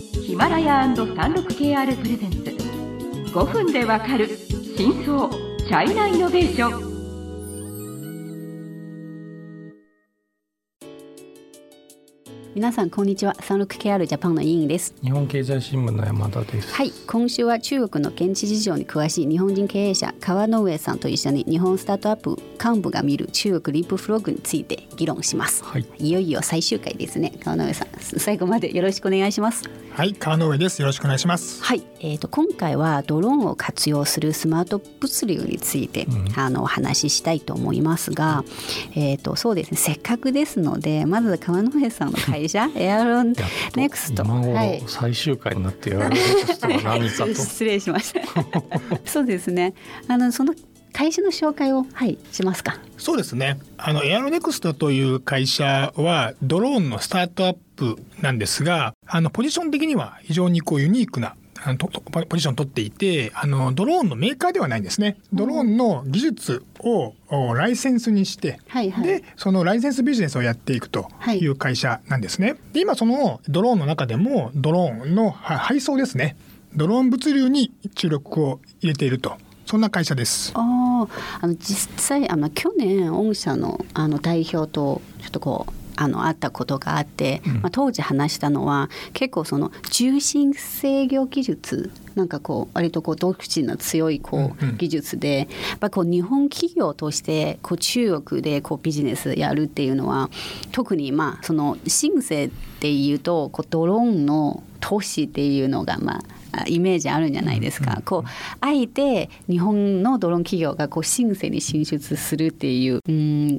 [0.00, 2.38] ヒマラヤ &36KR プレゼンツ。
[3.34, 4.28] 5分でわかる
[4.76, 6.90] 真相チャイナイノベーション。
[12.52, 13.34] 皆さんこんにちは。
[13.34, 14.94] 36KR ジャパンの委員です。
[15.02, 16.74] 日本経済新聞の山田です。
[16.74, 16.92] はい。
[17.06, 27.32] 今週は中国の現地事情に詳しい日本人経営者川上さんと一緒に日本スタートアップ幹部が見る中国リップフログについて議論します、はい、いよいよ最終回ですね。
[27.42, 29.62] 川上さん最後までよろしくお願いします
[29.92, 30.80] はい川上です。
[30.80, 31.62] よろしくお願いします。
[31.62, 38.44] はいえーと、今回はドローンを活用するスマート物流について、うん、あのお話ししたいと思いますが、
[38.94, 43.34] えーと、そうですねせっかくですのでまず川上さんの会社 エアロ
[43.74, 44.22] ネクスト。
[44.24, 44.82] はい。
[44.86, 47.34] 最終回になってエアロネクストは何かと。
[47.34, 48.20] 失礼しました。
[49.04, 49.74] そうですね。
[50.08, 50.54] あのその
[50.92, 52.78] 会社の紹介をはいしますか？
[52.96, 53.58] そうですね。
[53.76, 57.60] あのエアロネクストという会社はドローンのスタートアップ
[58.20, 65.18] なんですがあのポジション的には非常にこうユニークなあのポジションを取っていてあのドローンのメーカーではないんですね。
[65.32, 67.14] ドローンの技術を
[67.54, 72.56] ライセンスにして、はいはい、でそのライセンスビジネスをやっていくという会社なんですね。
[72.72, 76.36] で今そのドローンの中でもドローンの配送ですね。
[76.74, 79.36] ドローン物流に注力を入れていると。
[79.66, 80.52] そんな会社です。
[80.56, 81.06] あ
[81.40, 100.30] あの実際あの去年御社のあの代表とちょっとこうあのあったことがあって、まあ、当時話したのは結構その重心制御技術なんかこう割とこう独自の強いこう技術で、やっぱこう日本企業としてこう中国でこうビジネスやるっていうのは
[100.72, 108.28] 特にまあそのシンセっていうとこうドローンの都市っていうのがまあイメージあるんじゃないですか、こう
[108.60, 113.58] あえて日本のドローン企業がこうシンセに進出するっていううん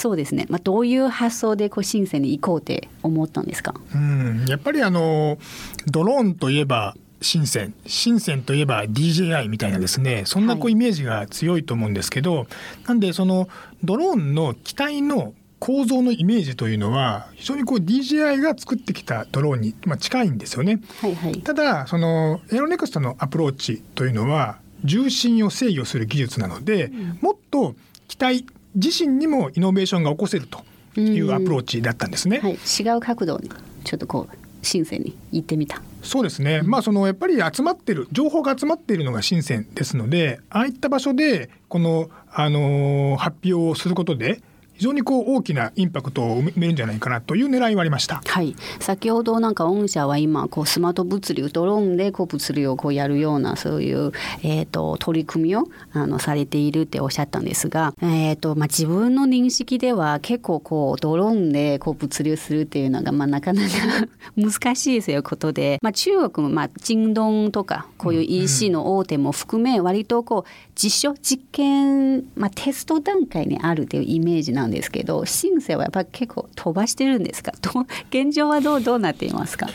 [0.00, 3.74] そうですね、まあ、どういう発想でこうシンセに行こうって思ったんですか？
[3.94, 4.46] うん。
[4.48, 5.38] やっぱりあの
[5.86, 7.74] ドローンといえば深セン。
[7.86, 10.22] 深センといえば DJI みたいなですね。
[10.24, 12.46] そんなこうイメージが強いと思うんですけど、はい、
[12.88, 13.48] なんでその
[13.84, 20.80] ドローンの機体の構造のイメージというのは非常にこう DJI が作ってきたドローンに、まあ、近いんですよね。
[21.02, 27.74] はいはい、ただそのエアロネクストのアプローチというのは重心を制御する技術なので、うん、もっと
[28.08, 30.62] 機体自身にもイノベーションが起こせると
[31.00, 32.38] いうアプローチだったんですね。
[32.38, 33.50] はい、違う角度に
[33.84, 35.82] ちょっとこう深センに行ってみた。
[36.02, 36.62] そうですね。
[36.62, 44.42] まあそのやっぱり集まってる情報が集まっているのが深センですので、ああいった場所でこのあの発表をすることで
[44.80, 48.22] 非常にこう大きなインパクトを埋めるんじゃないかなという狙いはありました。
[48.24, 63.68] はい、先ほどなんか御社は今こうスマート物流ドローンでこう物流をこうやるようなそういうえっ、ー、と取り組みをあのされているっておっしゃったんですが、えっ、ー、とまあ自分の認識では結構こうドローンでこう物流するっていうのがまあなかなか
[64.34, 77.52] 難しいということで、まあ中国もまあ京東とかこういう EC の大手も含め割とこう実証実験まあテスト段階にあるというイメージなんんですけどシンセはやっぱり結構飛ばしてるんですか？
[78.10, 79.66] 現状はどうどうなっていますか？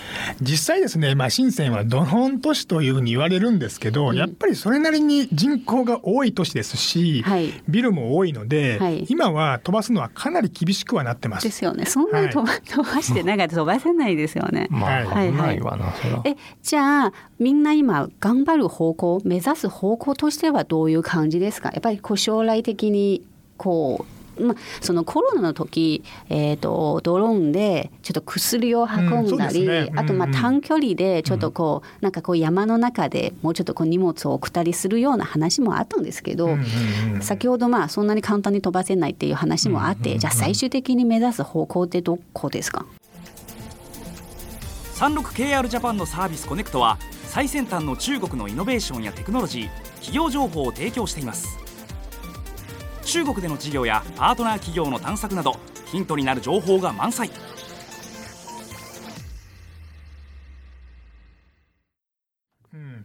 [0.41, 11.43] 実際ですね、まあ、深センはドローン都市というふうに言われるんですけど、うん、やっぱりそれなりに人口が多い都市ですし、はい、ビルも多いので、はい、今は飛ばすのはかなり厳しくはなってます。
[11.45, 11.85] ですよね。
[11.85, 14.67] そんなに飛ばはい、飛ばしてなんか飛ばせないですよね。
[14.69, 15.31] まあ、はい。
[15.31, 15.59] はい、
[16.25, 21.69] えじゃあみんな今頑張る方向目指す方向としてはどういう感じですか？
[21.73, 23.21] やっぱりこう将来的に
[23.57, 29.89] こうまあ、そのコロナの時、えーと、ドローンでちょっと薬を運んだり、うんね。
[29.91, 36.57] うん、あとまあ短距離でちょっとこう、うん、なんかこう山の中でもうちょっとこう荷物を送ったりするような話もあったんですけど、
[37.21, 42.85] 先ほどまあそんなに簡単に飛ばせないっていう話もあって、じゃあ最終的に目指す方向ってどこですか
[44.95, 46.97] ？36KR ジャパンのサービスコネクトは
[47.35, 51.64] 最先端の中国のイノベーションやテクノロジー企業情報を提供しています
[53.05, 55.55] 中国での事業やパートナー企業の探索など
[55.85, 57.29] ヒントになる情報が満載。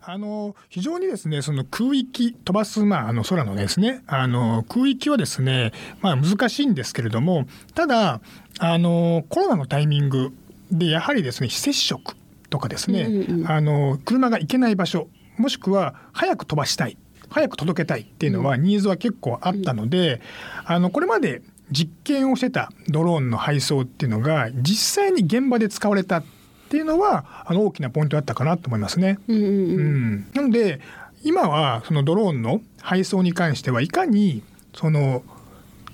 [0.03, 8.21] あの非常にですねその空域飛ばす、まあ、あの空のですねあの空域はですね、まあ、難しいんですけれどもただ
[8.59, 10.33] あのコロナのタイミング
[10.73, 12.17] でやはりですね非接触
[12.49, 16.97] とかですね、うんうん、あの車が行けない場所もしくは早く飛ばしたい
[17.31, 20.21] 早く届けたいっていうのはニーズは結構あったので、
[20.65, 26.25] あのこれまで実験をしてたドローンの配送っていうのが実際に現場で使われたっ
[26.69, 29.19] ていうのはあの大きなポイントだったかなと思いますね。
[29.29, 30.81] うん、うん、なので
[31.23, 34.43] 今はそのドローンの配送に関してはいかに
[34.75, 35.23] その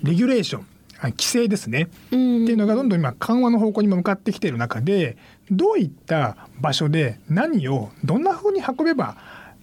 [0.03, 0.65] レギュレーション
[1.01, 5.17] 規制ですね、っていうのがどんどん今緩和の方向にも向かってきている中で
[5.51, 9.15] どういった場所で何をどんな風に運べば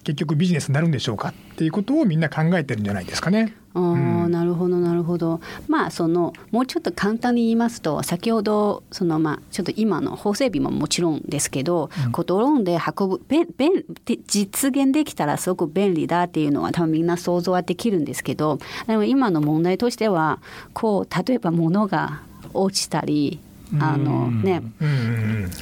[0.05, 3.55] 結局ビジネスになるんでしょうかっていうことをみんな考えてるんじゃないですかね。
[3.73, 5.41] あーなるほどなるほど。
[5.67, 20.39] まあそのもうちょっと簡単に言いますと先ほどそのまあちょっと今の法整備ももちろんですけど、こうドローンで運ぶ便便で実現できたらすごく便利だっていうのは多分みんな想像はできるんですけどでも今の問題としては
[20.73, 22.21] こう例えば物が
[22.53, 23.39] 落ちたり
[23.79, 24.61] あのね。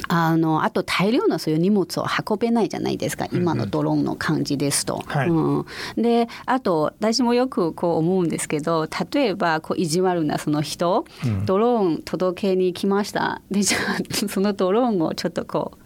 [0.08, 3.26] あのあと大量のそういう荷物を運べないじゃないですか。
[3.32, 5.02] 今のドローンの感じですと。
[5.06, 5.28] はい。
[5.28, 5.66] うん、
[5.96, 11.04] であと私もよくこう思うんですけど例えばこう意地悪なその人、
[11.46, 13.40] ドローン届けに来ました。
[13.50, 15.83] でじゃあそのドローンをちょっとこう。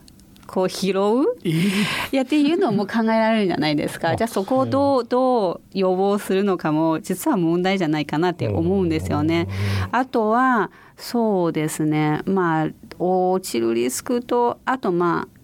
[0.49, 1.39] こう拾う？
[1.45, 4.17] いやっていうのも考えられるじゃないですか。
[4.17, 9.47] じゃあそこをどうどう予防するのかも実は問題じゃないかなって思うんですよね。
[9.93, 12.23] あとはそうですね。
[12.25, 12.69] まあ
[12.99, 15.39] 落ちるリスクとあとまあ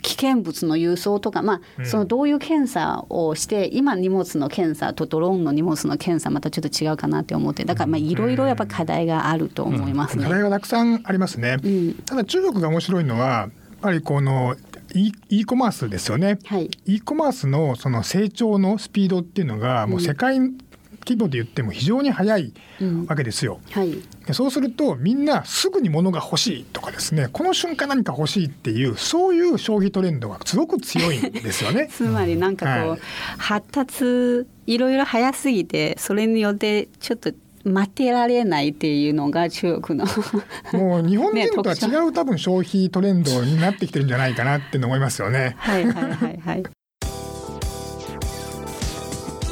[0.00, 7.64] 危険物の輸送とか、まあ、そのどういう検査をして、今荷物の検査とドローンの荷物の検査またちょっと違うかなって思って。
[7.64, 10.22] だからまあいろいろやっぱ課題があると思いますね。
[10.22, 11.56] 課題がたくさんありますね。
[11.56, 11.94] ん。
[12.06, 13.50] ただ中国が面白いのは
[13.80, 14.56] ぱりこの
[14.94, 16.38] e, e コマースですよね。
[16.46, 20.38] はい、e コマースのその成長のスピードっていうのがもう世界
[21.08, 22.52] 規模で言っても非常に速い
[23.06, 23.60] わけですよ。
[23.70, 23.96] はい
[24.26, 31.88] でそうするとみんなすぐに物が欲しいとかですねこの瞬間何か欲しいっていうそういう消費トレンドがすごく強いんですよね。
[31.92, 33.00] つまりなんかこう、はい
[33.38, 37.32] 発達いろいろ早すぎてそれによってちょっと
[37.64, 40.06] 待ってられないっていうのが中国の
[40.72, 45.54] もう日本人とは違う多分消費トレンドになってきてるんじゃないかなって思いますよね。
[45.58, 46.62] はいはいはいはい。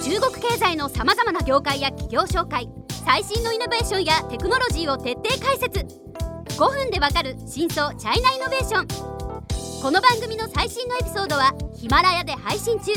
[0.05, 2.69] 中国経済のさまざまな業界や企業紹介
[3.05, 5.81] 最新のイノベーションやテクノロジーを徹底解説
[6.57, 8.87] 5分でわかる真相チャイナイノベーション
[9.83, 12.93] この番組の最新のエピソードはヒマラヤで配信中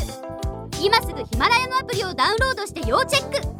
[0.81, 3.58] 今すぐヒマラヤのアプリをダウンロードして要チェック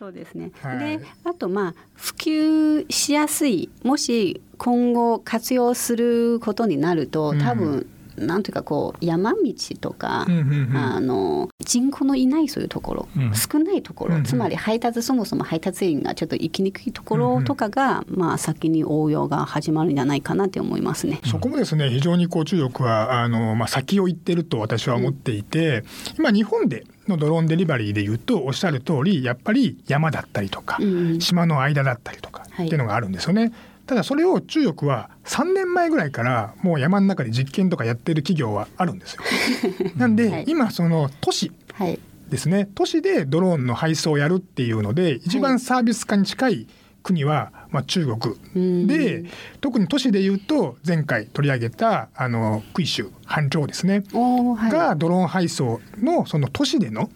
[0.00, 0.50] そうですね。
[0.62, 7.86] はいで、あとまあ普及しやすい、もし今後活用することになると、多分、
[8.20, 9.38] なんていうかこう山道
[9.80, 10.76] とか、うんうんうん。
[10.76, 13.32] あの人口のいないそういうところ、うん。
[13.34, 14.24] 少ないところ、うんうん。
[14.24, 21.20] つまり配達そもそも配達員がちょっと行きにくいところとかが、まあ先に応用が始まるんじゃないかなって思いますね。
[21.24, 25.84] そこもですね非常にこう中国はあの、まあ、先を行ってると私は思っていて、
[26.18, 33.52] 今日本でのドローンデリバリーでいうとおっしゃる通りやっぱり山だったりとか、うん島の間だったりとかってはいいうのがあるんですよね。
[33.90, 39.22] ただそれを中国は3年前ぐらいからもう山の中で実験とかやってる企業はあるんですよ。
[39.98, 41.98] なんで、はい今その都市はい。
[42.28, 46.68] ですね都市でドローンの配送をやるっていうので一番サービス化に近い
[47.02, 49.24] 国は、まあ、中国うんで
[49.60, 54.70] 特に都市でいうと前回取り上げたあの杭州杭州ですね、はい。
[54.70, 57.10] がドローン配送のその都市での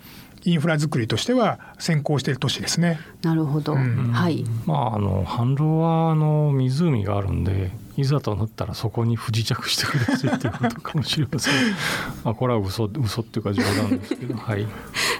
[0.44, 3.00] インフラ作りとしては先行している都市ですね。
[3.22, 3.72] なるほど。
[3.74, 4.44] うんはい。
[4.66, 11.54] まああの反論はあの湖があるんでいざとなったらそこに不時着してくださいっていうことかもしれません。
[12.24, 14.66] まあこれは嘘嘘っていうか冗談ですけど、 はい。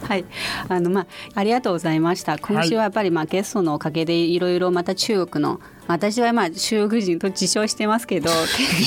[0.07, 0.25] はい、
[0.69, 2.39] あのまあありがとうございました。
[2.39, 8.29] 今週はやっぱりまあゲストのおかげでいろいろまた中国の私はまあ中国人と自称してますけど、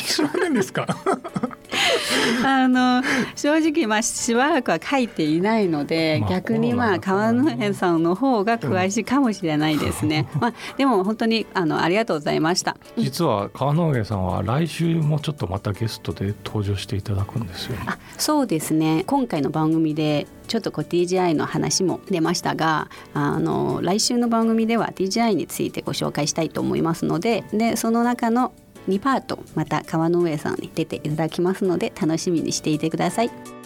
[0.05, 0.85] 少年ですか？
[2.45, 3.03] あの
[3.35, 10.27] 正直まあしばらくは書いていないので、まあ逆にまあ川んだと思う野さんの方が詳しいかもしれないですね。
[10.39, 12.77] まあでも本当にあのありがとうございました。
[12.97, 17.83] 実は川之上さんは来週もちょっとまたゲストで登場していただくんですよね。
[17.87, 28.53] あそうですね今回の番組でちょっとこう DJI の話も出ましたがあの来週の番組では DJI についてご紹介したいと思いますのででその中の
[28.87, 33.56] 2パートまた川の上さんに出ていただきますので楽しみにしていてください。